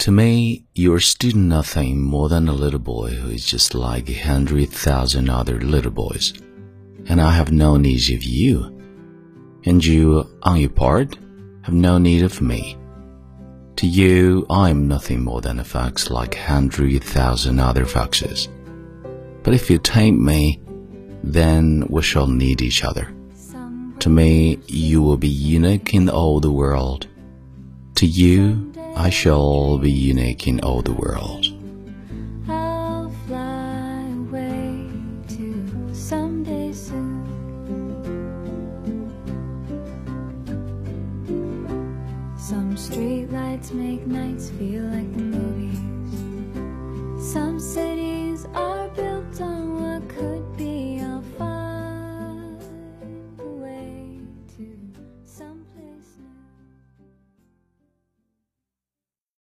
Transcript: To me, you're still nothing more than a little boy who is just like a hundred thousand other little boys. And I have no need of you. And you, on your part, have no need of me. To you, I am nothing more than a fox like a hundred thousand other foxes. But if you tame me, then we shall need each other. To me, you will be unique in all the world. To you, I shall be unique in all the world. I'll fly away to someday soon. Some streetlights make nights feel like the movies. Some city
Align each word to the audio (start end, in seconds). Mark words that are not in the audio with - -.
To 0.00 0.12
me, 0.12 0.66
you're 0.74 1.00
still 1.00 1.36
nothing 1.36 2.02
more 2.02 2.28
than 2.28 2.48
a 2.48 2.52
little 2.52 2.78
boy 2.78 3.08
who 3.08 3.30
is 3.30 3.46
just 3.46 3.74
like 3.74 4.10
a 4.10 4.14
hundred 4.14 4.68
thousand 4.68 5.30
other 5.30 5.58
little 5.60 5.90
boys. 5.90 6.34
And 7.06 7.20
I 7.20 7.32
have 7.32 7.50
no 7.50 7.76
need 7.76 8.10
of 8.10 8.22
you. 8.22 8.64
And 9.64 9.84
you, 9.84 10.28
on 10.42 10.60
your 10.60 10.70
part, 10.70 11.16
have 11.62 11.74
no 11.74 11.98
need 11.98 12.22
of 12.22 12.40
me. 12.40 12.76
To 13.76 13.86
you, 13.86 14.46
I 14.50 14.70
am 14.70 14.86
nothing 14.86 15.24
more 15.24 15.40
than 15.40 15.58
a 15.58 15.64
fox 15.64 16.10
like 16.10 16.36
a 16.36 16.42
hundred 16.42 17.02
thousand 17.02 17.58
other 17.58 17.86
foxes. 17.86 18.48
But 19.42 19.54
if 19.54 19.70
you 19.70 19.78
tame 19.78 20.24
me, 20.24 20.60
then 21.24 21.86
we 21.88 22.02
shall 22.02 22.26
need 22.26 22.60
each 22.60 22.84
other. 22.84 23.12
To 24.00 24.10
me, 24.10 24.58
you 24.66 25.02
will 25.02 25.16
be 25.16 25.28
unique 25.28 25.94
in 25.94 26.08
all 26.08 26.38
the 26.38 26.52
world. 26.52 27.08
To 27.96 28.06
you, 28.06 28.65
I 28.98 29.10
shall 29.10 29.76
be 29.76 29.90
unique 29.90 30.48
in 30.48 30.58
all 30.60 30.80
the 30.80 30.94
world. 30.94 31.46
I'll 32.48 33.10
fly 33.26 34.08
away 34.24 34.88
to 35.36 35.94
someday 35.94 36.72
soon. 36.72 37.22
Some 42.38 42.74
streetlights 42.74 43.72
make 43.74 44.06
nights 44.06 44.48
feel 44.50 44.84
like 44.84 45.12
the 45.14 45.22
movies. 45.22 45.78
Some 47.32 47.60
city 47.60 47.95